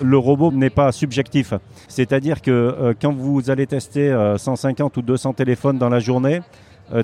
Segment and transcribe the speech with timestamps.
[0.00, 1.54] Le robot n'est pas subjectif.
[1.88, 6.40] C'est-à-dire que euh, quand vous allez tester 150 ou 200 téléphones dans la journée,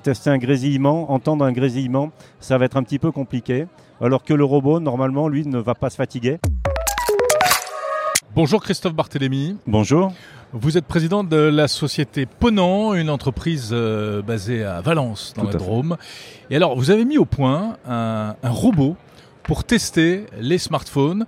[0.02, 2.10] tester un grésillement, entendre un grésillement,
[2.40, 3.66] ça va être un petit peu compliqué.
[4.00, 6.38] Alors que le robot, normalement, lui, ne va pas se fatiguer.
[8.34, 9.56] Bonjour Christophe Barthélémy.
[9.64, 10.12] Bonjour.
[10.52, 15.52] Vous êtes président de la société Ponant, une entreprise euh, basée à Valence, dans la
[15.52, 15.96] Drôme.
[16.50, 18.96] Et alors, vous avez mis au point un, un robot
[19.44, 21.26] pour tester les smartphones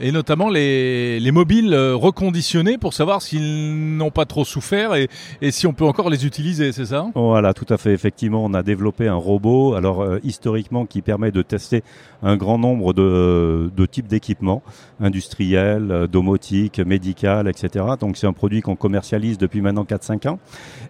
[0.00, 5.08] et notamment les, les mobiles euh, reconditionnés pour savoir s'ils n'ont pas trop souffert et,
[5.40, 7.06] et, si on peut encore les utiliser, c'est ça?
[7.14, 7.92] Voilà, tout à fait.
[7.92, 11.82] Effectivement, on a développé un robot, alors euh, historiquement, qui permet de tester
[12.22, 14.62] un grand nombre de, de types d'équipements
[15.00, 17.84] industriels, euh, domotiques, médical, etc.
[17.98, 20.38] Donc c'est un produit qu'on commercialise depuis maintenant 4-5 ans.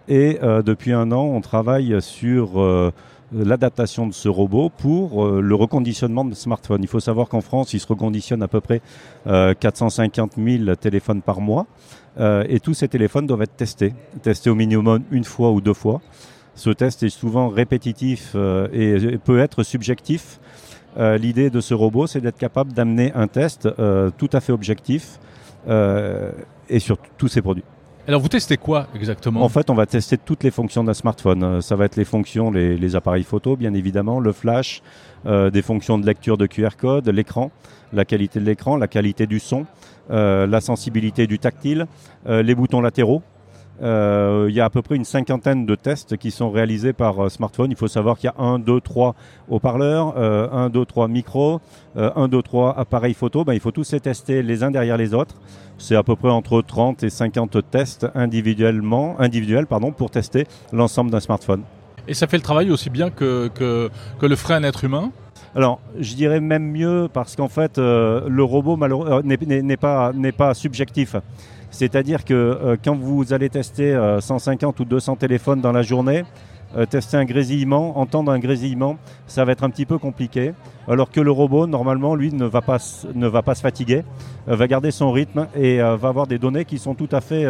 [0.09, 2.93] Et depuis un an, on travaille sur euh,
[3.33, 6.83] l'adaptation de ce robot pour euh, le reconditionnement de smartphones.
[6.83, 8.81] Il faut savoir qu'en France, il se reconditionne à peu près
[9.25, 11.67] 450 euh, 000 téléphones par mois
[12.19, 16.01] et tous ces téléphones doivent être testés, testés au minimum une fois ou deux fois.
[16.55, 18.35] Ce test est souvent répétitif
[18.73, 20.41] et peut être subjectif.
[20.97, 23.69] L'idée de ce robot, c'est d'être capable d'amener un test
[24.17, 25.21] tout à fait objectif
[25.69, 27.65] et sur tous ces produits.
[28.09, 31.43] Alors vous testez quoi exactement En fait, on va tester toutes les fonctions d'un smartphone.
[31.43, 34.81] Euh, ça va être les fonctions, les, appareils photo, bien évidemment, le flash,
[35.27, 37.51] euh, des fonctions de lecture de QR code, l'écran,
[37.93, 39.67] la qualité de l'écran, la qualité du son,
[40.13, 41.87] euh, la sensibilité du tactile,
[42.29, 43.23] les boutons latéraux.
[43.81, 47.71] Il y a à peu près une cinquantaine de tests qui sont réalisés par smartphone.
[47.71, 49.15] Il faut savoir qu'il y a 1, 2, 3
[49.49, 51.61] haut-parleurs, 1, 2, 3 micros,
[51.97, 53.45] 1, 2, 3 appareils photo.
[53.45, 55.37] Ben, il faut tous les tester les uns derrière les autres.
[55.79, 61.11] C'est à peu près entre 30 et 50 tests individuellement, individuels pardon, pour tester l'ensemble
[61.11, 61.63] d'un smartphone.
[62.09, 65.11] Et ça fait le travail aussi bien que, que, que le ferait un être humain
[65.57, 71.17] alors, je dirais même mieux parce qu'en fait, euh, le robot euh, n'est pas, subjectif.
[71.71, 76.25] C'est-à-dire que euh, quand vous allez tester 150 ou 200 téléphones dans la journée,
[76.91, 80.53] tester un grésillement, entendre un grésillement, ça va être un petit peu compliqué
[80.89, 84.05] alors que le robot, normalement, lui, ne va pas, se fatiguer,
[84.47, 87.47] va garder son rythme et va avoir des données qui sont tout à fait,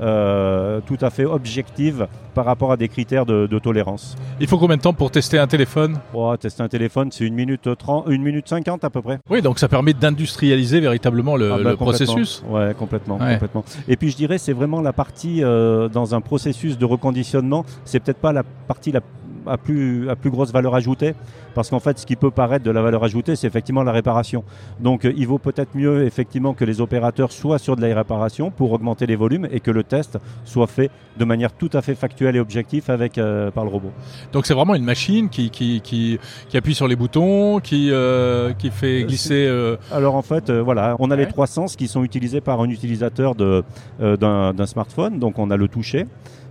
[0.00, 4.14] euh, tout à fait objectives par rapport à des critères de, tolérance.
[4.40, 7.34] Il faut combien de temps pour tester un téléphone oh, Tester un téléphone, c'est une
[7.34, 9.18] minute 30, une minute 50 à peu près.
[9.30, 12.44] Oui, donc ça permet d'industrialiser véritablement le, ah bah, processus.
[12.48, 13.64] Ouais, complètement, complètement.
[13.88, 17.64] Et puis je dirais, c'est vraiment la partie dans un processus de reconditionnement.
[17.84, 19.00] C'est peut-être pas la partie la
[19.46, 21.14] à plus, à plus grosse valeur ajoutée.
[21.54, 24.44] Parce qu'en fait, ce qui peut paraître de la valeur ajoutée, c'est effectivement la réparation.
[24.78, 28.50] Donc, euh, il vaut peut-être mieux effectivement que les opérateurs soient sur de la réparation
[28.50, 31.94] pour augmenter les volumes et que le test soit fait de manière tout à fait
[31.94, 33.90] factuelle et objective avec, euh, par le robot.
[34.32, 36.18] Donc, c'est vraiment une machine qui, qui, qui,
[36.48, 39.48] qui, appuie sur les boutons, qui, euh, qui fait glisser.
[39.90, 43.34] Alors, en fait, voilà, on a les trois sens qui sont utilisés par un utilisateur
[43.34, 45.18] d'un smartphone.
[45.18, 46.04] Donc, on a le toucher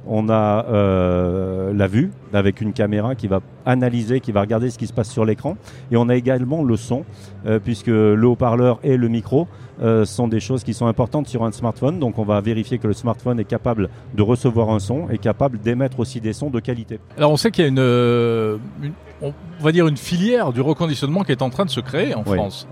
[0.07, 4.78] on a euh, la vue avec une caméra qui va analyser, qui va regarder ce
[4.78, 5.57] qui se passe sur l'écran.
[5.91, 7.06] Et on a également le son,
[7.46, 9.47] euh, puisque le haut-parleur et le micro
[9.81, 12.00] euh, sont des choses qui sont importantes sur un smartphone.
[12.00, 15.59] Donc on va vérifier que le smartphone est capable de recevoir un son et capable
[15.59, 17.00] d'émettre aussi des sons de qualité.
[17.18, 18.59] Alors on sait qu'il y a une,
[19.22, 22.24] on va dire une filière du reconditionnement qui est en train de se créer en
[22.24, 22.68] France.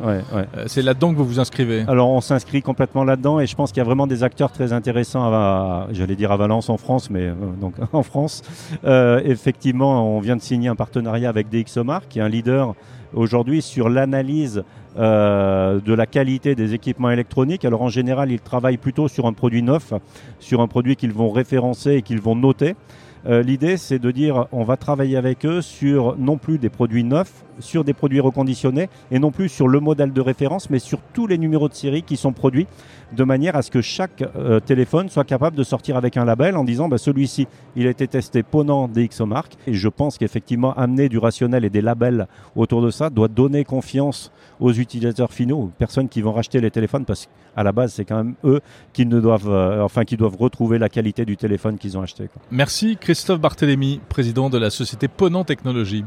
[0.67, 1.83] C'est là-dedans que vous vous inscrivez.
[1.87, 4.71] Alors on s'inscrit complètement là-dedans et je pense qu'il y a vraiment des acteurs très
[4.71, 8.43] intéressants à, j'allais dire à Valence en France, mais donc en France.
[8.83, 12.75] effectivement, on vient de signer un partenariat avec DxOMark, qui est un leader
[13.13, 14.63] aujourd'hui sur l'analyse
[14.97, 17.65] euh, de la qualité des équipements électroniques.
[17.65, 19.93] Alors en général, ils travaillent plutôt sur un produit neuf,
[20.39, 22.75] sur un produit qu'ils vont référencer et qu'ils vont noter.
[23.25, 27.03] Euh, l'idée, c'est de dire, on va travailler avec eux sur non plus des produits
[27.05, 30.99] neufs, sur des produits reconditionnés, et non plus sur le modèle de référence, mais sur
[31.13, 32.67] tous les numéros de série qui sont produits,
[33.13, 36.57] de manière à ce que chaque euh, téléphone soit capable de sortir avec un label
[36.57, 39.53] en disant, bah, celui-ci, il a été testé Ponant DxOMark.
[39.67, 43.63] Et je pense qu'effectivement, amener du rationnel et des labels autour de ça doit donner
[43.63, 47.93] confiance aux utilisateurs finaux, aux personnes qui vont racheter les téléphones, parce qu'à la base,
[47.93, 48.61] c'est quand même eux
[48.93, 52.29] qui ne doivent, euh, enfin, qui doivent retrouver la qualité du téléphone qu'ils ont acheté.
[52.51, 52.97] Merci.
[52.99, 56.05] Christophe Barthélémy, président de la société Ponant Technologies.